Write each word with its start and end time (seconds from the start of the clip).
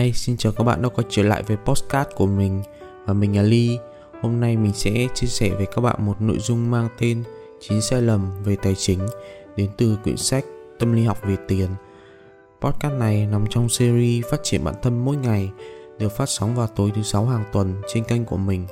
Hi, 0.00 0.12
xin 0.12 0.36
chào 0.36 0.52
các 0.52 0.64
bạn 0.64 0.82
đã 0.82 0.88
quay 0.88 1.06
trở 1.10 1.22
lại 1.22 1.42
với 1.42 1.56
postcard 1.56 2.10
của 2.16 2.26
mình 2.26 2.62
và 3.06 3.14
mình 3.14 3.36
là 3.36 3.42
Ly. 3.42 3.78
Hôm 4.22 4.40
nay 4.40 4.56
mình 4.56 4.72
sẽ 4.72 5.06
chia 5.14 5.26
sẻ 5.26 5.50
với 5.50 5.66
các 5.66 5.80
bạn 5.80 6.06
một 6.06 6.20
nội 6.20 6.38
dung 6.38 6.70
mang 6.70 6.88
tên 6.98 7.22
9 7.60 7.80
sai 7.80 8.02
lầm 8.02 8.42
về 8.44 8.56
tài 8.62 8.74
chính 8.74 8.98
đến 9.56 9.70
từ 9.76 9.98
quyển 10.04 10.16
sách 10.16 10.44
Tâm 10.78 10.92
lý 10.92 11.04
học 11.04 11.18
về 11.22 11.36
tiền. 11.48 11.68
Podcast 12.60 12.94
này 12.94 13.26
nằm 13.26 13.46
trong 13.50 13.68
series 13.68 14.26
phát 14.30 14.40
triển 14.42 14.64
bản 14.64 14.74
thân 14.82 15.04
mỗi 15.04 15.16
ngày 15.16 15.50
được 15.98 16.08
phát 16.08 16.28
sóng 16.28 16.56
vào 16.56 16.66
tối 16.66 16.92
thứ 16.94 17.02
sáu 17.02 17.26
hàng 17.26 17.44
tuần 17.52 17.82
trên 17.94 18.04
kênh 18.04 18.24
của 18.24 18.36
mình. 18.36 18.66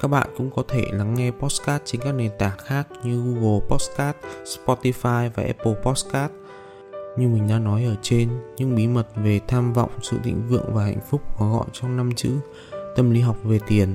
Các 0.00 0.08
bạn 0.08 0.28
cũng 0.36 0.50
có 0.50 0.62
thể 0.68 0.84
lắng 0.92 1.14
nghe 1.14 1.30
podcast 1.30 1.82
trên 1.84 2.00
các 2.00 2.12
nền 2.12 2.30
tảng 2.38 2.58
khác 2.58 2.88
như 3.04 3.22
Google 3.22 3.66
Podcast, 3.68 4.16
Spotify 4.44 5.30
và 5.34 5.42
Apple 5.42 5.74
Podcast. 5.82 6.32
Như 7.16 7.28
mình 7.28 7.48
đã 7.48 7.58
nói 7.58 7.84
ở 7.84 7.94
trên, 8.02 8.28
những 8.56 8.74
bí 8.74 8.86
mật 8.86 9.06
về 9.16 9.40
tham 9.48 9.72
vọng, 9.72 9.90
sự 10.02 10.18
thịnh 10.24 10.42
vượng 10.48 10.74
và 10.74 10.84
hạnh 10.84 11.00
phúc 11.10 11.22
có 11.38 11.52
gọn 11.52 11.66
trong 11.72 11.96
năm 11.96 12.14
chữ 12.14 12.30
tâm 12.96 13.10
lý 13.10 13.20
học 13.20 13.36
về 13.44 13.58
tiền. 13.66 13.88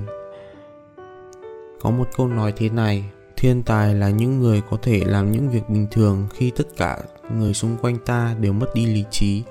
Có 1.82 1.90
một 1.90 2.08
câu 2.16 2.28
nói 2.28 2.54
thế 2.56 2.70
này, 2.70 3.06
thiên 3.38 3.64
tài 3.64 3.96
là 3.96 4.10
những 4.10 4.40
người 4.40 4.62
có 4.70 4.78
thể 4.82 5.04
làm 5.06 5.32
những 5.32 5.50
việc 5.50 5.70
bình 5.70 5.88
thường 5.92 6.28
khi 6.34 6.52
tất 6.52 6.68
cả 6.78 7.00
người 7.38 7.54
xung 7.54 7.78
quanh 7.82 7.98
ta 8.06 8.36
đều 8.40 8.54
mất 8.54 8.68
đi 8.76 8.86
lý 8.86 9.06
trí. 9.12 9.44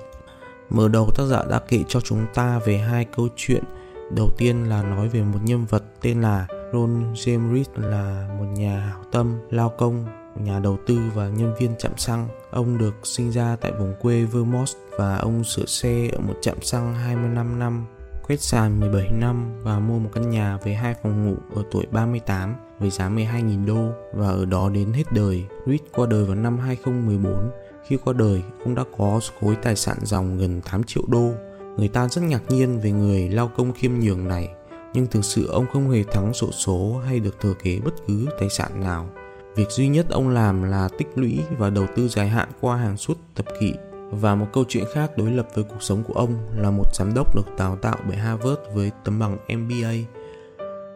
Mở 0.69 0.87
đầu 0.87 1.09
tác 1.15 1.23
giả 1.25 1.43
đã 1.49 1.61
kể 1.67 1.83
cho 1.87 2.01
chúng 2.01 2.25
ta 2.33 2.59
về 2.65 2.77
hai 2.77 3.05
câu 3.05 3.27
chuyện. 3.35 3.63
Đầu 4.11 4.29
tiên 4.37 4.69
là 4.69 4.83
nói 4.83 5.09
về 5.09 5.21
một 5.21 5.39
nhân 5.43 5.65
vật 5.65 5.83
tên 6.01 6.21
là 6.21 6.47
Ron 6.73 7.13
James 7.13 7.55
Reed 7.55 7.67
là 7.75 8.29
một 8.39 8.45
nhà 8.45 8.79
hảo 8.79 9.03
tâm, 9.11 9.39
lao 9.49 9.69
công 9.69 10.05
nhà 10.35 10.59
đầu 10.59 10.77
tư 10.87 10.99
và 11.13 11.27
nhân 11.27 11.53
viên 11.59 11.75
chạm 11.79 11.97
xăng. 11.97 12.27
Ông 12.51 12.77
được 12.77 12.95
sinh 13.03 13.31
ra 13.31 13.55
tại 13.61 13.71
vùng 13.71 13.95
quê 14.01 14.23
Vermont 14.23 14.69
và 14.97 15.17
ông 15.17 15.43
sửa 15.43 15.65
xe 15.65 16.09
ở 16.13 16.19
một 16.19 16.35
trạm 16.41 16.61
xăng 16.61 16.95
25 16.95 17.59
năm, 17.59 17.85
quét 18.27 18.41
sàn 18.41 18.79
17 18.79 19.09
năm 19.11 19.63
và 19.63 19.79
mua 19.79 19.99
một 19.99 20.09
căn 20.13 20.29
nhà 20.29 20.57
với 20.63 20.73
hai 20.73 20.95
phòng 21.03 21.25
ngủ 21.25 21.35
ở 21.55 21.63
tuổi 21.71 21.85
38 21.91 22.55
với 22.79 22.89
giá 22.89 23.09
12.000 23.09 23.65
đô 23.65 23.89
và 24.13 24.27
ở 24.27 24.45
đó 24.45 24.69
đến 24.69 24.93
hết 24.93 25.11
đời. 25.11 25.45
Reed 25.65 25.81
qua 25.93 26.05
đời 26.09 26.25
vào 26.25 26.35
năm 26.35 26.59
2014. 26.59 27.51
Khi 27.87 27.97
qua 27.97 28.13
đời, 28.13 28.43
ông 28.65 28.75
đã 28.75 28.83
có 28.97 29.19
khối 29.39 29.55
tài 29.55 29.75
sản 29.75 29.97
dòng 30.03 30.37
gần 30.37 30.61
8 30.61 30.83
triệu 30.83 31.03
đô. 31.07 31.31
Người 31.77 31.87
ta 31.87 32.07
rất 32.07 32.21
ngạc 32.21 32.41
nhiên 32.49 32.79
về 32.79 32.91
người 32.91 33.29
lao 33.29 33.51
công 33.57 33.73
khiêm 33.73 33.91
nhường 33.99 34.27
này, 34.27 34.49
nhưng 34.93 35.07
thực 35.07 35.25
sự 35.25 35.47
ông 35.47 35.65
không 35.73 35.89
hề 35.89 36.03
thắng 36.03 36.33
sổ 36.33 36.51
số 36.51 37.01
hay 37.05 37.19
được 37.19 37.39
thừa 37.41 37.53
kế 37.63 37.79
bất 37.85 37.93
cứ 38.07 38.27
tài 38.39 38.49
sản 38.49 38.79
nào. 38.79 39.09
Việc 39.55 39.69
duy 39.69 39.87
nhất 39.87 40.05
ông 40.09 40.29
làm 40.29 40.63
là 40.63 40.89
tích 40.97 41.07
lũy 41.15 41.39
và 41.57 41.69
đầu 41.69 41.85
tư 41.95 42.07
dài 42.07 42.27
hạn 42.27 42.49
qua 42.61 42.77
hàng 42.77 42.97
suốt 42.97 43.17
thập 43.35 43.45
kỷ. 43.59 43.73
Và 44.11 44.35
một 44.35 44.47
câu 44.53 44.63
chuyện 44.67 44.83
khác 44.93 45.17
đối 45.17 45.31
lập 45.31 45.47
với 45.53 45.63
cuộc 45.63 45.83
sống 45.83 46.03
của 46.03 46.13
ông 46.13 46.37
là 46.57 46.71
một 46.71 46.95
giám 46.95 47.13
đốc 47.13 47.35
được 47.35 47.55
đào 47.57 47.75
tạo 47.81 47.97
bởi 48.07 48.17
Harvard 48.17 48.61
với 48.73 48.91
tấm 49.03 49.19
bằng 49.19 49.37
MBA. 49.57 49.93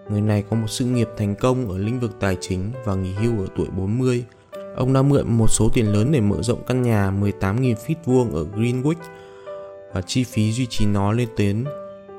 Người 0.09 0.21
này 0.21 0.43
có 0.49 0.55
một 0.55 0.67
sự 0.67 0.85
nghiệp 0.85 1.07
thành 1.17 1.35
công 1.35 1.69
ở 1.69 1.77
lĩnh 1.77 1.99
vực 1.99 2.11
tài 2.19 2.37
chính 2.41 2.71
và 2.85 2.95
nghỉ 2.95 3.13
hưu 3.13 3.39
ở 3.39 3.47
tuổi 3.55 3.67
40. 3.77 4.25
Ông 4.75 4.93
đã 4.93 5.01
mượn 5.01 5.37
một 5.37 5.47
số 5.49 5.69
tiền 5.73 5.93
lớn 5.93 6.11
để 6.11 6.21
mở 6.21 6.41
rộng 6.41 6.63
căn 6.67 6.81
nhà 6.81 7.11
18.000 7.21 7.75
feet 7.75 7.95
vuông 8.05 8.31
ở 8.31 8.45
Greenwich 8.55 9.01
và 9.93 10.01
chi 10.01 10.23
phí 10.23 10.51
duy 10.51 10.65
trì 10.65 10.85
nó 10.85 11.11
lên 11.11 11.29
đến 11.37 11.65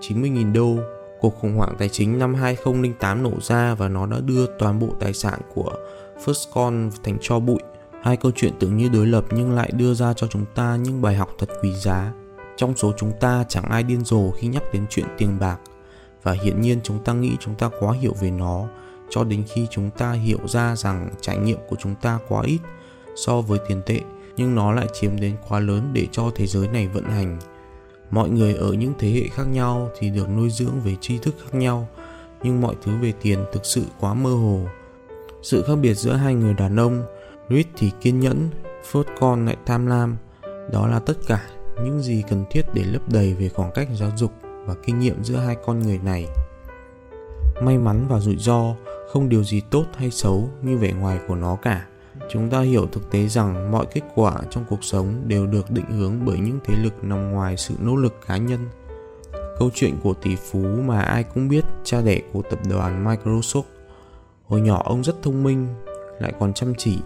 90.000 0.01 0.53
đô. 0.53 0.77
Cuộc 1.21 1.35
khủng 1.35 1.55
hoảng 1.55 1.75
tài 1.79 1.89
chính 1.89 2.19
năm 2.19 2.35
2008 2.35 3.23
nổ 3.23 3.33
ra 3.41 3.75
và 3.75 3.89
nó 3.89 4.07
đã 4.07 4.17
đưa 4.21 4.47
toàn 4.59 4.79
bộ 4.79 4.89
tài 5.01 5.13
sản 5.13 5.41
của 5.55 5.73
First 6.25 6.49
Con 6.55 6.91
thành 7.05 7.19
cho 7.21 7.41
bụi. 7.41 7.59
Hai 8.03 8.17
câu 8.17 8.33
chuyện 8.37 8.53
tưởng 8.61 8.77
như 8.77 8.89
đối 8.89 9.07
lập 9.07 9.25
nhưng 9.31 9.53
lại 9.53 9.71
đưa 9.75 9.95
ra 9.95 10.13
cho 10.13 10.27
chúng 10.27 10.45
ta 10.55 10.77
những 10.77 11.03
bài 11.03 11.15
học 11.15 11.29
thật 11.39 11.49
quý 11.63 11.75
giá. 11.75 12.13
Trong 12.57 12.77
số 12.77 12.93
chúng 12.97 13.13
ta 13.21 13.45
chẳng 13.49 13.65
ai 13.65 13.83
điên 13.83 14.05
rồ 14.05 14.31
khi 14.31 14.49
nhắc 14.49 14.63
đến 14.73 14.87
chuyện 14.91 15.07
tiền 15.19 15.39
bạc 15.41 15.59
và 16.23 16.33
hiển 16.33 16.61
nhiên 16.61 16.81
chúng 16.83 17.05
ta 17.05 17.13
nghĩ 17.13 17.37
chúng 17.41 17.55
ta 17.55 17.71
quá 17.81 17.93
hiểu 17.93 18.15
về 18.21 18.31
nó, 18.31 18.69
cho 19.11 19.25
đến 19.25 19.45
khi 19.49 19.67
chúng 19.71 19.91
ta 19.91 20.13
hiểu 20.13 20.39
ra 20.45 20.77
rằng 20.77 21.11
trải 21.21 21.39
nghiệm 21.39 21.59
của 21.69 21.77
chúng 21.81 21.95
ta 21.95 22.19
quá 22.29 22.43
ít 22.45 22.59
so 23.17 23.41
với 23.41 23.59
tiền 23.69 23.83
tệ, 23.87 24.01
nhưng 24.37 24.55
nó 24.55 24.73
lại 24.73 24.87
chiếm 24.93 25.21
đến 25.21 25.37
quá 25.49 25.61
lớn 25.61 25.91
để 25.93 26.07
cho 26.13 26.31
thế 26.35 26.47
giới 26.47 26.69
này 26.69 26.89
vận 26.89 27.05
hành. 27.05 27.39
Mọi 28.11 28.31
người 28.31 28.55
ở 28.55 28.73
những 28.73 28.93
thế 28.99 29.11
hệ 29.11 29.29
khác 29.29 29.45
nhau 29.45 29.91
thì 29.99 30.11
được 30.11 30.29
nuôi 30.29 30.51
dưỡng 30.51 30.81
về 30.85 30.97
tri 31.01 31.19
thức 31.19 31.35
khác 31.39 31.59
nhau, 31.59 31.89
nhưng 32.43 32.61
mọi 32.61 32.75
thứ 32.83 32.93
về 33.03 33.13
tiền 33.23 33.45
thực 33.53 33.67
sự 33.67 33.83
quá 34.01 34.15
mơ 34.15 34.31
hồ 34.31 34.67
sự 35.43 35.63
khác 35.63 35.75
biệt 35.83 35.95
giữa 35.95 36.13
hai 36.13 36.35
người 36.35 36.55
đàn 36.55 36.77
ông, 36.77 37.03
Reed 37.51 37.67
thì 37.77 37.91
kiên 38.01 38.21
nhẫn, 38.21 38.49
Ford 38.93 39.05
con 39.21 39.47
lại 39.47 39.57
tham 39.67 39.87
lam. 39.87 40.17
Đó 40.73 40.87
là 40.87 40.99
tất 40.99 41.17
cả 41.27 41.47
những 41.85 42.03
gì 42.03 42.23
cần 42.29 42.45
thiết 42.51 42.63
để 42.75 42.85
lấp 42.85 43.03
đầy 43.13 43.35
về 43.35 43.49
khoảng 43.49 43.73
cách 43.73 43.89
giáo 43.95 44.11
dục 44.17 44.33
và 44.67 44.75
kinh 44.87 44.99
nghiệm 44.99 45.25
giữa 45.25 45.37
hai 45.37 45.57
con 45.67 45.81
người 45.81 46.01
này. 46.05 46.27
May 47.63 47.79
mắn 47.79 48.07
và 48.09 48.21
rủi 48.21 48.37
ro 48.37 48.75
không 49.13 49.29
điều 49.29 49.45
gì 49.45 49.61
tốt 49.71 49.85
hay 49.97 50.11
xấu 50.11 50.49
như 50.63 50.77
vẻ 50.77 50.93
ngoài 50.93 51.19
của 51.29 51.35
nó 51.35 51.57
cả. 51.57 51.87
Chúng 52.31 52.51
ta 52.51 52.61
hiểu 52.61 52.87
thực 52.87 53.11
tế 53.11 53.29
rằng 53.29 53.73
mọi 53.73 53.87
kết 53.95 54.03
quả 54.15 54.37
trong 54.51 54.65
cuộc 54.69 54.85
sống 54.85 55.23
đều 55.27 55.47
được 55.47 55.71
định 55.71 55.91
hướng 55.91 56.25
bởi 56.25 56.39
những 56.39 56.59
thế 56.65 56.75
lực 56.83 57.05
nằm 57.05 57.31
ngoài 57.31 57.57
sự 57.57 57.75
nỗ 57.81 57.97
lực 57.97 58.15
cá 58.27 58.37
nhân. 58.37 58.69
Câu 59.59 59.71
chuyện 59.75 59.97
của 60.03 60.15
tỷ 60.15 60.37
phú 60.37 60.59
mà 60.85 61.01
ai 61.01 61.25
cũng 61.25 61.49
biết, 61.49 61.65
cha 61.85 62.01
đẻ 62.01 62.21
của 62.33 62.43
tập 62.43 62.59
đoàn 62.69 63.05
Microsoft 63.05 63.63
Hồi 64.49 64.61
nhỏ 64.61 64.83
ông 64.85 65.05
rất 65.05 65.23
thông 65.23 65.43
minh, 65.43 65.67
lại 66.21 66.33
còn 66.41 66.53
chăm 66.53 66.75
chỉ. 66.79 66.99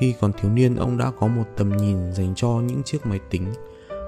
Khi 0.00 0.14
còn 0.20 0.32
thiếu 0.32 0.50
niên 0.50 0.76
ông 0.76 0.98
đã 0.98 1.10
có 1.20 1.26
một 1.26 1.44
tầm 1.56 1.76
nhìn 1.76 2.12
dành 2.12 2.32
cho 2.36 2.48
những 2.48 2.82
chiếc 2.82 3.06
máy 3.06 3.20
tính 3.30 3.52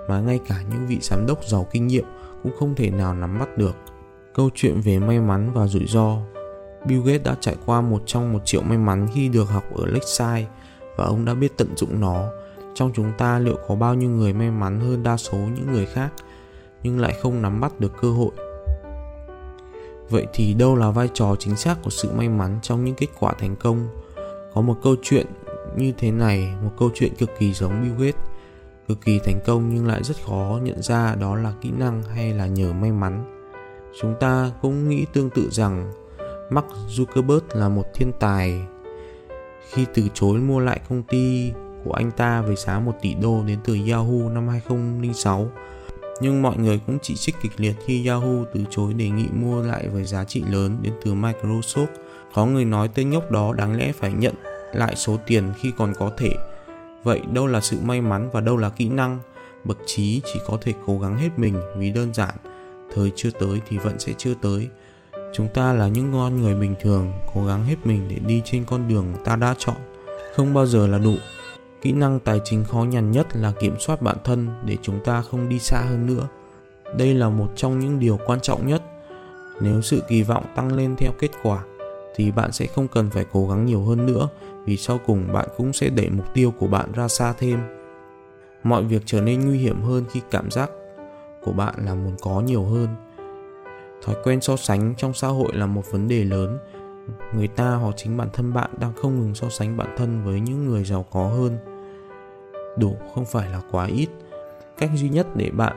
mà 0.09 0.21
ngay 0.21 0.41
cả 0.49 0.63
những 0.71 0.87
vị 0.87 0.99
giám 1.01 1.27
đốc 1.27 1.45
giàu 1.45 1.67
kinh 1.73 1.87
nghiệm 1.87 2.05
cũng 2.43 2.53
không 2.59 2.75
thể 2.75 2.91
nào 2.91 3.15
nắm 3.15 3.39
bắt 3.39 3.59
được. 3.59 3.77
Câu 4.35 4.51
chuyện 4.55 4.81
về 4.81 4.99
may 4.99 5.21
mắn 5.21 5.51
và 5.55 5.67
rủi 5.67 5.87
ro 5.87 6.19
Bill 6.87 7.03
Gates 7.05 7.27
đã 7.27 7.37
trải 7.41 7.57
qua 7.67 7.81
một 7.81 8.03
trong 8.07 8.33
một 8.33 8.41
triệu 8.45 8.63
may 8.63 8.79
mắn 8.79 9.09
khi 9.15 9.29
được 9.29 9.45
học 9.45 9.65
ở 9.75 9.87
Lakeside 9.87 10.47
và 10.97 11.05
ông 11.05 11.25
đã 11.25 11.35
biết 11.35 11.57
tận 11.57 11.77
dụng 11.77 12.01
nó. 12.01 12.25
Trong 12.75 12.93
chúng 12.95 13.13
ta 13.19 13.39
liệu 13.39 13.59
có 13.69 13.75
bao 13.75 13.95
nhiêu 13.95 14.11
người 14.11 14.33
may 14.33 14.51
mắn 14.51 14.81
hơn 14.81 15.03
đa 15.03 15.17
số 15.17 15.37
những 15.39 15.73
người 15.73 15.87
khác 15.87 16.13
nhưng 16.83 17.01
lại 17.01 17.15
không 17.23 17.43
nắm 17.43 17.61
bắt 17.61 17.81
được 17.81 17.93
cơ 18.01 18.11
hội 18.11 18.31
Vậy 20.11 20.27
thì 20.33 20.55
đâu 20.55 20.77
là 20.77 20.91
vai 20.91 21.09
trò 21.15 21.37
chính 21.39 21.57
xác 21.57 21.83
của 21.83 21.91
sự 21.91 22.11
may 22.13 22.29
mắn 22.29 22.59
trong 22.63 22.85
những 22.85 22.95
kết 22.95 23.07
quả 23.21 23.33
thành 23.33 23.57
công? 23.57 23.89
Có 24.55 24.61
một 24.61 24.77
câu 24.83 24.97
chuyện 25.03 25.27
như 25.77 25.93
thế 25.99 26.11
này, 26.11 26.55
một 26.65 26.71
câu 26.79 26.91
chuyện 26.95 27.15
cực 27.15 27.31
kỳ 27.39 27.53
giống 27.53 27.83
Bill 27.83 27.95
Gates, 28.05 28.23
cực 28.89 29.01
kỳ 29.01 29.19
thành 29.19 29.41
công 29.47 29.75
nhưng 29.75 29.87
lại 29.87 30.03
rất 30.03 30.17
khó 30.27 30.59
nhận 30.63 30.83
ra 30.83 31.15
đó 31.15 31.37
là 31.37 31.53
kỹ 31.61 31.71
năng 31.71 32.03
hay 32.03 32.33
là 32.33 32.47
nhờ 32.47 32.73
may 32.73 32.93
mắn. 32.93 33.25
Chúng 34.01 34.15
ta 34.21 34.51
cũng 34.63 34.89
nghĩ 34.89 35.07
tương 35.13 35.31
tự 35.31 35.49
rằng 35.51 35.93
Mark 36.51 36.67
Zuckerberg 36.89 37.41
là 37.53 37.69
một 37.69 37.85
thiên 37.95 38.13
tài 38.21 38.67
khi 39.71 39.87
từ 39.95 40.03
chối 40.15 40.39
mua 40.39 40.61
lại 40.61 40.81
công 40.89 41.03
ty 41.03 41.53
của 41.85 41.93
anh 41.93 42.11
ta 42.11 42.43
với 42.43 42.57
giá 42.57 42.81
1 42.81 42.93
tỷ 43.03 43.15
đô 43.15 43.43
đến 43.47 43.59
từ 43.65 43.79
Yahoo 43.91 44.31
năm 44.31 44.49
2006 44.49 45.51
nhưng 46.21 46.43
mọi 46.43 46.57
người 46.57 46.81
cũng 46.87 46.99
chỉ 47.03 47.15
trích 47.15 47.35
kịch 47.43 47.53
liệt 47.57 47.75
khi 47.87 48.07
Yahoo 48.07 48.45
từ 48.55 48.65
chối 48.71 48.95
đề 48.95 49.09
nghị 49.09 49.27
mua 49.33 49.63
lại 49.63 49.89
với 49.89 50.05
giá 50.05 50.25
trị 50.25 50.43
lớn 50.51 50.77
đến 50.83 50.93
từ 51.05 51.15
Microsoft. 51.15 51.87
Có 52.35 52.47
người 52.47 52.65
nói 52.65 52.89
tên 52.95 53.11
nhóc 53.11 53.31
đó 53.31 53.55
đáng 53.55 53.77
lẽ 53.77 53.93
phải 53.93 54.13
nhận 54.13 54.35
lại 54.73 54.97
số 54.97 55.17
tiền 55.27 55.53
khi 55.61 55.73
còn 55.79 55.93
có 55.99 56.11
thể. 56.17 56.31
Vậy 57.03 57.21
đâu 57.33 57.47
là 57.47 57.61
sự 57.61 57.79
may 57.83 58.01
mắn 58.01 58.31
và 58.33 58.41
đâu 58.41 58.57
là 58.57 58.71
kỹ 58.71 58.89
năng? 58.89 59.19
Bậc 59.65 59.79
trí 59.87 60.21
chỉ 60.25 60.41
có 60.47 60.59
thể 60.61 60.73
cố 60.87 60.99
gắng 60.99 61.19
hết 61.19 61.29
mình 61.37 61.61
vì 61.77 61.91
đơn 61.91 62.15
giản, 62.15 62.35
thời 62.95 63.13
chưa 63.17 63.31
tới 63.31 63.61
thì 63.69 63.79
vẫn 63.79 63.99
sẽ 63.99 64.13
chưa 64.19 64.35
tới. 64.43 64.69
Chúng 65.35 65.49
ta 65.55 65.73
là 65.73 65.89
những 65.89 66.13
con 66.13 66.43
người 66.43 66.55
bình 66.55 66.75
thường, 66.81 67.13
cố 67.35 67.47
gắng 67.47 67.65
hết 67.65 67.77
mình 67.85 68.09
để 68.09 68.17
đi 68.27 68.43
trên 68.45 68.65
con 68.65 68.89
đường 68.89 69.15
ta 69.25 69.37
đã 69.37 69.55
chọn. 69.59 69.77
Không 70.37 70.55
bao 70.55 70.67
giờ 70.67 70.87
là 70.87 70.99
đủ, 70.99 71.15
kỹ 71.85 71.93
năng 71.93 72.21
tài 72.21 72.41
chính 72.45 72.65
khó 72.65 72.85
nhằn 72.85 73.11
nhất 73.11 73.27
là 73.37 73.53
kiểm 73.61 73.75
soát 73.79 74.03
bản 74.03 74.17
thân 74.25 74.49
để 74.65 74.77
chúng 74.83 75.01
ta 75.05 75.23
không 75.23 75.49
đi 75.49 75.59
xa 75.59 75.81
hơn 75.81 76.07
nữa. 76.07 76.29
Đây 76.97 77.15
là 77.15 77.29
một 77.29 77.49
trong 77.57 77.79
những 77.79 77.99
điều 77.99 78.19
quan 78.27 78.41
trọng 78.41 78.67
nhất. 78.67 78.83
Nếu 79.61 79.83
sự 79.83 80.03
kỳ 80.09 80.23
vọng 80.23 80.45
tăng 80.57 80.77
lên 80.77 80.97
theo 80.99 81.13
kết 81.19 81.31
quả, 81.43 81.65
thì 82.17 82.31
bạn 82.31 82.53
sẽ 82.53 82.67
không 82.67 82.89
cần 82.89 83.11
phải 83.11 83.27
cố 83.33 83.49
gắng 83.49 83.67
nhiều 83.67 83.83
hơn 83.83 84.07
nữa, 84.07 84.29
vì 84.67 84.77
sau 84.77 84.99
cùng 85.07 85.33
bạn 85.33 85.49
cũng 85.57 85.73
sẽ 85.73 85.89
đẩy 85.89 86.11
mục 86.11 86.27
tiêu 86.35 86.53
của 86.59 86.67
bạn 86.67 86.93
ra 86.93 87.09
xa 87.09 87.33
thêm. 87.39 87.59
Mọi 88.63 88.85
việc 88.85 89.03
trở 89.07 89.21
nên 89.21 89.45
nguy 89.45 89.59
hiểm 89.59 89.83
hơn 89.83 90.05
khi 90.11 90.21
cảm 90.31 90.51
giác 90.51 90.71
của 91.45 91.53
bạn 91.53 91.75
là 91.85 91.95
muốn 91.95 92.17
có 92.23 92.41
nhiều 92.41 92.65
hơn. 92.65 92.89
Thói 94.03 94.17
quen 94.25 94.41
so 94.41 94.57
sánh 94.57 94.95
trong 94.97 95.15
xã 95.15 95.29
hội 95.29 95.53
là 95.55 95.67
một 95.67 95.83
vấn 95.91 96.09
đề 96.09 96.25
lớn. 96.25 96.59
Người 97.35 97.49
ta 97.49 97.75
hoặc 97.75 97.95
chính 97.97 98.17
bản 98.17 98.29
thân 98.33 98.55
bạn 98.55 98.71
đang 98.79 98.93
không 98.95 99.21
ngừng 99.21 99.35
so 99.35 99.49
sánh 99.49 99.77
bản 99.77 99.95
thân 99.99 100.25
với 100.25 100.41
những 100.41 100.67
người 100.67 100.85
giàu 100.85 101.07
có 101.11 101.29
hơn 101.29 101.59
đủ 102.77 102.97
không 103.15 103.25
phải 103.25 103.51
là 103.51 103.61
quá 103.71 103.87
ít. 103.87 104.09
Cách 104.79 104.91
duy 104.95 105.09
nhất 105.09 105.27
để 105.35 105.51
bạn 105.51 105.77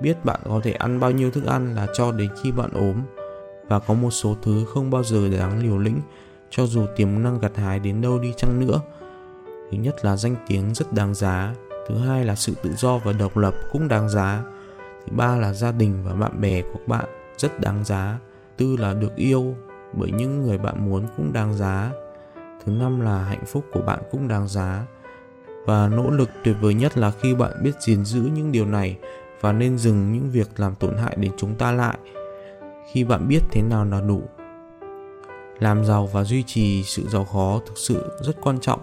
biết 0.00 0.24
bạn 0.24 0.40
có 0.44 0.60
thể 0.62 0.72
ăn 0.72 1.00
bao 1.00 1.10
nhiêu 1.10 1.30
thức 1.30 1.44
ăn 1.44 1.74
là 1.74 1.86
cho 1.94 2.12
đến 2.12 2.30
khi 2.42 2.52
bạn 2.52 2.70
ốm. 2.72 3.02
Và 3.68 3.78
có 3.78 3.94
một 3.94 4.10
số 4.10 4.36
thứ 4.42 4.64
không 4.74 4.90
bao 4.90 5.04
giờ 5.04 5.28
đáng 5.38 5.62
liều 5.62 5.78
lĩnh, 5.78 6.00
cho 6.50 6.66
dù 6.66 6.86
tiềm 6.96 7.22
năng 7.22 7.38
gặt 7.38 7.56
hái 7.56 7.78
đến 7.78 8.00
đâu 8.00 8.18
đi 8.18 8.32
chăng 8.36 8.60
nữa. 8.60 8.80
Thứ 9.70 9.78
nhất 9.78 10.04
là 10.04 10.16
danh 10.16 10.36
tiếng 10.46 10.74
rất 10.74 10.92
đáng 10.92 11.14
giá. 11.14 11.54
Thứ 11.88 11.98
hai 11.98 12.24
là 12.24 12.34
sự 12.34 12.54
tự 12.62 12.72
do 12.76 12.98
và 12.98 13.12
độc 13.12 13.36
lập 13.36 13.54
cũng 13.72 13.88
đáng 13.88 14.08
giá. 14.08 14.42
Thứ 15.06 15.16
ba 15.16 15.36
là 15.36 15.52
gia 15.52 15.72
đình 15.72 16.04
và 16.04 16.12
bạn 16.14 16.40
bè 16.40 16.62
của 16.62 16.80
bạn 16.86 17.04
rất 17.36 17.60
đáng 17.60 17.84
giá. 17.84 18.18
Tư 18.56 18.76
là 18.76 18.94
được 18.94 19.16
yêu 19.16 19.54
bởi 19.92 20.10
những 20.10 20.42
người 20.42 20.58
bạn 20.58 20.90
muốn 20.90 21.06
cũng 21.16 21.32
đáng 21.32 21.54
giá. 21.54 21.90
Thứ 22.64 22.72
năm 22.72 23.00
là 23.00 23.24
hạnh 23.24 23.44
phúc 23.46 23.64
của 23.72 23.82
bạn 23.82 23.98
cũng 24.10 24.28
đáng 24.28 24.48
giá 24.48 24.86
và 25.68 25.88
nỗ 25.88 26.10
lực 26.10 26.30
tuyệt 26.44 26.56
vời 26.60 26.74
nhất 26.74 26.98
là 26.98 27.10
khi 27.10 27.34
bạn 27.34 27.52
biết 27.62 27.72
gìn 27.80 28.04
giữ 28.04 28.20
những 28.20 28.52
điều 28.52 28.66
này 28.66 28.98
và 29.40 29.52
nên 29.52 29.78
dừng 29.78 30.12
những 30.12 30.30
việc 30.30 30.48
làm 30.56 30.74
tổn 30.74 30.96
hại 30.96 31.16
đến 31.16 31.32
chúng 31.36 31.54
ta 31.54 31.72
lại. 31.72 31.98
Khi 32.92 33.04
bạn 33.04 33.28
biết 33.28 33.40
thế 33.50 33.62
nào 33.62 33.84
là 33.84 34.00
đủ, 34.00 34.22
làm 35.58 35.84
giàu 35.84 36.06
và 36.06 36.24
duy 36.24 36.42
trì 36.42 36.82
sự 36.82 37.08
giàu 37.08 37.24
khó 37.24 37.60
thực 37.66 37.78
sự 37.78 38.04
rất 38.20 38.32
quan 38.40 38.60
trọng. 38.60 38.80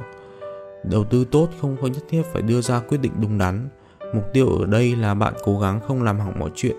Đầu 0.84 1.04
tư 1.04 1.26
tốt 1.32 1.50
không 1.62 1.78
có 1.82 1.88
nhất 1.88 2.04
thiết 2.10 2.22
phải 2.34 2.42
đưa 2.42 2.62
ra 2.62 2.80
quyết 2.80 2.98
định 2.98 3.12
đúng 3.22 3.38
đắn. 3.38 3.70
Mục 4.14 4.24
tiêu 4.34 4.48
ở 4.60 4.66
đây 4.66 4.96
là 4.96 5.14
bạn 5.14 5.34
cố 5.44 5.60
gắng 5.60 5.80
không 5.88 6.04
làm 6.04 6.20
hỏng 6.20 6.40
mọi 6.40 6.50
chuyện. 6.56 6.76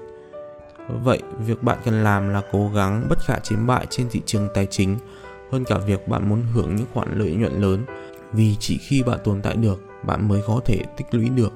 Vậy, 1.04 1.22
việc 1.46 1.62
bạn 1.62 1.78
cần 1.84 2.04
làm 2.04 2.28
là 2.28 2.42
cố 2.52 2.70
gắng 2.74 3.06
bất 3.08 3.18
khả 3.26 3.38
chiến 3.38 3.66
bại 3.66 3.86
trên 3.90 4.08
thị 4.10 4.22
trường 4.26 4.48
tài 4.54 4.66
chính 4.66 4.96
hơn 5.52 5.64
cả 5.64 5.78
việc 5.78 6.08
bạn 6.08 6.28
muốn 6.28 6.42
hưởng 6.54 6.76
những 6.76 6.86
khoản 6.94 7.18
lợi 7.18 7.30
nhuận 7.30 7.62
lớn. 7.62 7.84
Vì 8.32 8.56
chỉ 8.60 8.78
khi 8.78 9.02
bạn 9.02 9.18
tồn 9.24 9.42
tại 9.42 9.56
được 9.56 9.82
bạn 10.06 10.28
mới 10.28 10.42
có 10.46 10.60
thể 10.64 10.82
tích 10.96 11.06
lũy 11.10 11.28
được. 11.28 11.52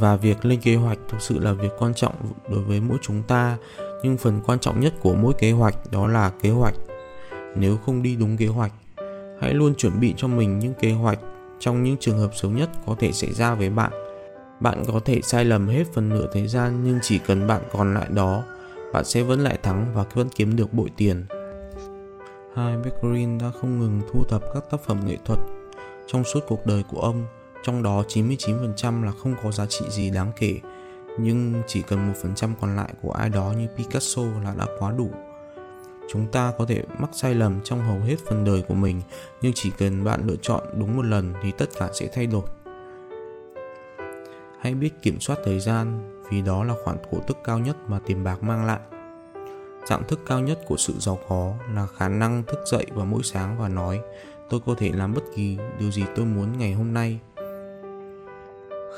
Và 0.00 0.16
việc 0.16 0.44
lên 0.44 0.60
kế 0.60 0.76
hoạch 0.76 0.98
thực 1.08 1.20
sự 1.20 1.38
là 1.38 1.52
việc 1.52 1.72
quan 1.78 1.94
trọng 1.94 2.14
đối 2.48 2.62
với 2.62 2.80
mỗi 2.80 2.98
chúng 3.02 3.22
ta, 3.22 3.56
nhưng 4.02 4.16
phần 4.16 4.40
quan 4.46 4.58
trọng 4.58 4.80
nhất 4.80 4.94
của 5.00 5.14
mỗi 5.14 5.32
kế 5.38 5.52
hoạch 5.52 5.74
đó 5.90 6.06
là 6.06 6.32
kế 6.42 6.50
hoạch. 6.50 6.74
Nếu 7.56 7.76
không 7.76 8.02
đi 8.02 8.16
đúng 8.16 8.36
kế 8.36 8.46
hoạch, 8.46 8.72
hãy 9.40 9.54
luôn 9.54 9.74
chuẩn 9.74 10.00
bị 10.00 10.14
cho 10.16 10.28
mình 10.28 10.58
những 10.58 10.74
kế 10.80 10.92
hoạch 10.92 11.18
trong 11.58 11.82
những 11.82 11.96
trường 12.00 12.18
hợp 12.18 12.30
xấu 12.34 12.50
nhất 12.50 12.70
có 12.86 12.96
thể 12.98 13.12
xảy 13.12 13.32
ra 13.32 13.54
với 13.54 13.70
bạn. 13.70 13.92
Bạn 14.60 14.84
có 14.92 15.00
thể 15.04 15.20
sai 15.22 15.44
lầm 15.44 15.68
hết 15.68 15.84
phần 15.92 16.08
nửa 16.08 16.26
thời 16.32 16.48
gian, 16.48 16.84
nhưng 16.84 16.98
chỉ 17.02 17.18
cần 17.18 17.46
bạn 17.46 17.62
còn 17.72 17.94
lại 17.94 18.06
đó, 18.10 18.42
bạn 18.92 19.04
sẽ 19.04 19.22
vẫn 19.22 19.40
lại 19.40 19.58
thắng 19.62 19.86
và 19.94 20.04
vẫn 20.14 20.28
kiếm 20.34 20.56
được 20.56 20.72
bội 20.72 20.90
tiền. 20.96 21.26
Hai 22.56 22.76
Green 23.00 23.38
đã 23.38 23.50
không 23.60 23.80
ngừng 23.80 24.00
thu 24.12 24.24
thập 24.24 24.42
các 24.54 24.64
tác 24.70 24.80
phẩm 24.80 25.00
nghệ 25.06 25.16
thuật 25.24 25.38
trong 26.06 26.24
suốt 26.24 26.40
cuộc 26.48 26.66
đời 26.66 26.82
của 26.90 27.00
ông 27.00 27.26
trong 27.62 27.82
đó 27.82 28.02
99% 28.08 29.02
là 29.02 29.12
không 29.22 29.34
có 29.42 29.52
giá 29.52 29.66
trị 29.66 29.84
gì 29.90 30.10
đáng 30.10 30.32
kể, 30.36 30.60
nhưng 31.18 31.62
chỉ 31.66 31.82
cần 31.82 32.06
một 32.06 32.14
phần 32.22 32.34
trăm 32.34 32.54
còn 32.60 32.76
lại 32.76 32.94
của 33.02 33.12
ai 33.12 33.28
đó 33.28 33.52
như 33.58 33.66
Picasso 33.76 34.22
là 34.44 34.54
đã 34.58 34.66
quá 34.78 34.92
đủ. 34.98 35.10
Chúng 36.12 36.26
ta 36.26 36.52
có 36.58 36.64
thể 36.64 36.84
mắc 36.98 37.10
sai 37.12 37.34
lầm 37.34 37.60
trong 37.64 37.82
hầu 37.82 37.98
hết 38.00 38.16
phần 38.28 38.44
đời 38.44 38.62
của 38.68 38.74
mình, 38.74 39.02
nhưng 39.40 39.52
chỉ 39.54 39.70
cần 39.78 40.04
bạn 40.04 40.20
lựa 40.26 40.36
chọn 40.42 40.62
đúng 40.78 40.96
một 40.96 41.04
lần 41.04 41.34
thì 41.42 41.52
tất 41.58 41.66
cả 41.78 41.90
sẽ 41.92 42.08
thay 42.12 42.26
đổi. 42.26 42.44
Hãy 44.60 44.74
biết 44.74 45.02
kiểm 45.02 45.20
soát 45.20 45.38
thời 45.44 45.60
gian, 45.60 46.00
vì 46.30 46.42
đó 46.42 46.64
là 46.64 46.74
khoản 46.84 46.96
cổ 47.10 47.18
tức 47.26 47.36
cao 47.44 47.58
nhất 47.58 47.76
mà 47.88 48.00
tiền 48.06 48.24
bạc 48.24 48.42
mang 48.42 48.64
lại. 48.64 48.80
Dạng 49.86 50.04
thức 50.08 50.20
cao 50.26 50.40
nhất 50.40 50.58
của 50.66 50.76
sự 50.76 50.94
giàu 50.98 51.18
có 51.28 51.54
là 51.74 51.86
khả 51.86 52.08
năng 52.08 52.42
thức 52.42 52.58
dậy 52.66 52.86
vào 52.94 53.06
mỗi 53.06 53.22
sáng 53.22 53.58
và 53.58 53.68
nói, 53.68 54.00
tôi 54.50 54.60
có 54.66 54.74
thể 54.78 54.90
làm 54.94 55.14
bất 55.14 55.22
kỳ 55.36 55.58
điều 55.78 55.90
gì 55.90 56.04
tôi 56.16 56.26
muốn 56.26 56.58
ngày 56.58 56.72
hôm 56.72 56.94
nay 56.94 57.18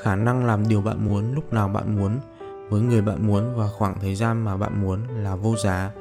khả 0.01 0.15
năng 0.15 0.45
làm 0.45 0.67
điều 0.67 0.81
bạn 0.81 1.05
muốn 1.05 1.33
lúc 1.33 1.53
nào 1.53 1.67
bạn 1.67 1.95
muốn, 1.95 2.19
với 2.69 2.81
người 2.81 3.01
bạn 3.01 3.27
muốn 3.27 3.55
và 3.55 3.67
khoảng 3.67 3.99
thời 4.01 4.15
gian 4.15 4.41
mà 4.41 4.57
bạn 4.57 4.81
muốn 4.81 4.99
là 5.23 5.35
vô 5.35 5.55
giá. 5.55 5.91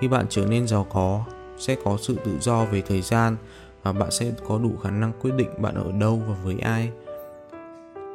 Khi 0.00 0.08
bạn 0.08 0.26
trở 0.28 0.46
nên 0.46 0.66
giàu 0.66 0.86
có, 0.90 1.24
sẽ 1.58 1.76
có 1.84 1.96
sự 2.00 2.16
tự 2.24 2.38
do 2.40 2.64
về 2.64 2.82
thời 2.82 3.02
gian 3.02 3.36
và 3.82 3.92
bạn 3.92 4.10
sẽ 4.10 4.32
có 4.48 4.58
đủ 4.58 4.76
khả 4.82 4.90
năng 4.90 5.12
quyết 5.20 5.30
định 5.36 5.50
bạn 5.58 5.74
ở 5.74 5.92
đâu 5.92 6.22
và 6.28 6.34
với 6.44 6.58
ai. 6.58 6.90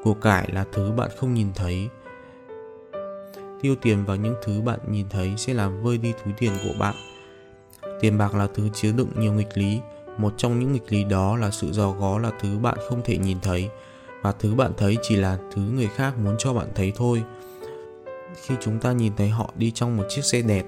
Của 0.03 0.13
cải 0.13 0.49
là 0.53 0.65
thứ 0.73 0.91
bạn 0.91 1.09
không 1.17 1.33
nhìn 1.33 1.47
thấy. 1.55 1.89
Tiêu 3.61 3.75
tiền 3.81 4.05
vào 4.05 4.15
những 4.15 4.35
thứ 4.43 4.61
bạn 4.61 4.79
nhìn 4.87 5.05
thấy 5.09 5.33
sẽ 5.37 5.53
làm 5.53 5.83
vơi 5.83 5.97
đi 5.97 6.13
túi 6.25 6.33
tiền 6.37 6.51
của 6.63 6.73
bạn. 6.79 6.95
Tiền 8.01 8.17
bạc 8.17 8.35
là 8.35 8.47
thứ 8.53 8.69
chứa 8.73 8.91
đựng 8.91 9.09
nhiều 9.17 9.33
nghịch 9.33 9.57
lý. 9.57 9.79
Một 10.17 10.33
trong 10.37 10.59
những 10.59 10.73
nghịch 10.73 10.91
lý 10.93 11.03
đó 11.03 11.37
là 11.37 11.51
sự 11.51 11.71
giàu 11.71 11.97
có 11.99 12.19
là 12.19 12.31
thứ 12.41 12.57
bạn 12.57 12.77
không 12.89 13.01
thể 13.03 13.17
nhìn 13.17 13.37
thấy 13.41 13.69
và 14.23 14.31
thứ 14.31 14.55
bạn 14.55 14.71
thấy 14.77 14.97
chỉ 15.01 15.15
là 15.15 15.37
thứ 15.53 15.61
người 15.61 15.89
khác 15.95 16.17
muốn 16.17 16.35
cho 16.39 16.53
bạn 16.53 16.67
thấy 16.75 16.93
thôi. 16.95 17.23
Khi 18.35 18.55
chúng 18.61 18.79
ta 18.79 18.91
nhìn 18.91 19.13
thấy 19.17 19.29
họ 19.29 19.51
đi 19.55 19.71
trong 19.71 19.97
một 19.97 20.03
chiếc 20.09 20.21
xe 20.25 20.41
đẹp 20.41 20.65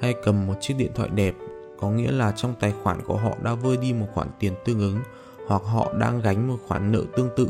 hay 0.00 0.14
cầm 0.24 0.46
một 0.46 0.54
chiếc 0.60 0.74
điện 0.78 0.90
thoại 0.94 1.08
đẹp, 1.14 1.34
có 1.80 1.90
nghĩa 1.90 2.12
là 2.12 2.32
trong 2.36 2.54
tài 2.60 2.72
khoản 2.82 3.00
của 3.06 3.16
họ 3.16 3.30
đã 3.42 3.54
vơi 3.54 3.76
đi 3.76 3.92
một 3.92 4.06
khoản 4.14 4.28
tiền 4.38 4.52
tương 4.64 4.80
ứng, 4.80 4.98
hoặc 5.46 5.62
họ 5.64 5.92
đang 5.98 6.20
gánh 6.20 6.48
một 6.48 6.56
khoản 6.68 6.92
nợ 6.92 7.02
tương 7.16 7.28
tự. 7.36 7.48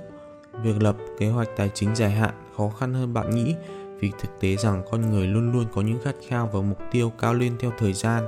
Việc 0.63 0.83
lập 0.83 0.97
kế 1.19 1.29
hoạch 1.29 1.49
tài 1.57 1.71
chính 1.75 1.97
dài 1.97 2.11
hạn 2.11 2.35
khó 2.57 2.69
khăn 2.69 2.95
hơn 2.95 3.15
bạn 3.15 3.31
nghĩ, 3.31 3.55
vì 4.01 4.11
thực 4.21 4.41
tế 4.41 4.57
rằng 4.57 4.83
con 4.91 5.11
người 5.11 5.27
luôn 5.27 5.53
luôn 5.53 5.65
có 5.75 5.83
những 5.83 5.99
khát 6.05 6.15
khao 6.29 6.51
và 6.53 6.61
mục 6.61 6.79
tiêu 6.93 7.13
cao 7.21 7.35
lên 7.35 7.57
theo 7.59 7.73
thời 7.79 7.93
gian. 7.93 8.27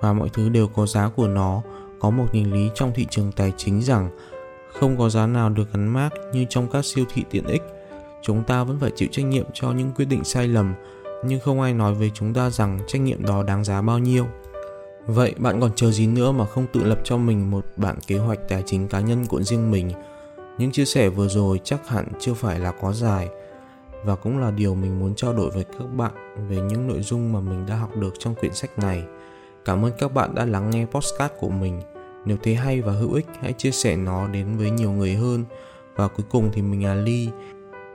Và 0.00 0.12
mọi 0.12 0.28
thứ 0.32 0.48
đều 0.48 0.68
có 0.68 0.86
giá 0.86 1.08
của 1.08 1.28
nó. 1.28 1.62
Có 2.00 2.10
một 2.10 2.26
nghịch 2.32 2.52
lý 2.52 2.70
trong 2.74 2.92
thị 2.94 3.06
trường 3.10 3.32
tài 3.32 3.52
chính 3.56 3.82
rằng 3.82 4.10
không 4.72 4.98
có 4.98 5.08
giá 5.08 5.26
nào 5.26 5.48
được 5.48 5.72
gắn 5.72 5.88
mác 5.88 6.10
như 6.32 6.46
trong 6.48 6.68
các 6.70 6.84
siêu 6.84 7.04
thị 7.14 7.24
tiện 7.30 7.46
ích. 7.46 7.62
Chúng 8.22 8.44
ta 8.44 8.64
vẫn 8.64 8.78
phải 8.80 8.90
chịu 8.96 9.08
trách 9.12 9.24
nhiệm 9.24 9.46
cho 9.52 9.72
những 9.72 9.92
quyết 9.96 10.04
định 10.04 10.24
sai 10.24 10.48
lầm, 10.48 10.74
nhưng 11.24 11.40
không 11.40 11.60
ai 11.60 11.74
nói 11.74 11.94
với 11.94 12.10
chúng 12.14 12.34
ta 12.34 12.50
rằng 12.50 12.78
trách 12.86 13.02
nhiệm 13.02 13.26
đó 13.26 13.42
đáng 13.42 13.64
giá 13.64 13.82
bao 13.82 13.98
nhiêu. 13.98 14.26
Vậy 15.06 15.34
bạn 15.38 15.60
còn 15.60 15.70
chờ 15.76 15.90
gì 15.90 16.06
nữa 16.06 16.32
mà 16.32 16.46
không 16.46 16.66
tự 16.72 16.84
lập 16.84 17.00
cho 17.04 17.16
mình 17.16 17.50
một 17.50 17.66
bản 17.76 17.98
kế 18.06 18.18
hoạch 18.18 18.38
tài 18.48 18.62
chính 18.66 18.88
cá 18.88 19.00
nhân 19.00 19.26
của 19.26 19.42
riêng 19.42 19.70
mình? 19.70 19.90
Những 20.58 20.70
chia 20.70 20.84
sẻ 20.84 21.08
vừa 21.08 21.28
rồi 21.28 21.60
chắc 21.64 21.88
hẳn 21.88 22.08
chưa 22.20 22.34
phải 22.34 22.58
là 22.58 22.72
quá 22.80 22.92
dài, 22.92 23.28
và 24.04 24.16
cũng 24.16 24.38
là 24.38 24.50
điều 24.50 24.74
mình 24.74 25.00
muốn 25.00 25.14
trao 25.14 25.32
đổi 25.32 25.50
với 25.50 25.64
các 25.64 25.86
bạn 25.96 26.12
về 26.48 26.56
những 26.56 26.88
nội 26.88 27.02
dung 27.02 27.32
mà 27.32 27.40
mình 27.40 27.66
đã 27.66 27.76
học 27.76 27.96
được 27.96 28.14
trong 28.18 28.34
quyển 28.34 28.54
sách 28.54 28.78
này. 28.78 29.02
Cảm 29.64 29.84
ơn 29.84 29.92
các 29.98 30.14
bạn 30.14 30.34
đã 30.34 30.44
lắng 30.44 30.70
nghe 30.70 30.86
postcard 30.86 31.34
của 31.40 31.48
mình 31.48 31.80
nếu 32.24 32.36
thấy 32.42 32.54
hay 32.54 32.80
và 32.80 32.92
hữu 32.92 33.12
ích, 33.12 33.26
hãy 33.40 33.52
chia 33.52 33.70
sẻ 33.70 33.96
nó 33.96 34.28
đến 34.28 34.56
với 34.56 34.70
nhiều 34.70 34.92
người 34.92 35.14
hơn. 35.14 35.44
Và 35.96 36.08
cuối 36.08 36.26
cùng 36.30 36.50
thì 36.52 36.62
mình 36.62 36.84
là 36.84 36.94
ly. 36.94 37.28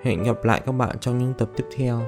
Hẹn 0.02 0.24
gặp 0.24 0.46
lại 0.46 0.62
các 0.66 0.72
bạn 0.72 1.00
trong 1.00 1.20
những 1.20 1.34
tập 1.34 1.50
tiếp 1.56 1.66
theo. 1.76 2.02